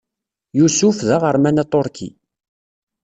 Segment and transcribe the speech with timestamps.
[0.59, 2.09] Yusuf d aɣerman aṭurki.